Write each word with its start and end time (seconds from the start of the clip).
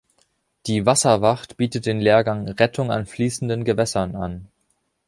Die 0.65 0.87
"Wasserwacht" 0.87 1.57
bietet 1.57 1.85
den 1.85 1.99
Lehrgang 2.01 2.47
„Rettung 2.47 2.89
an 2.89 3.05
fließenden 3.05 3.65
Gewässern“ 3.65 4.15
an. 4.15 4.47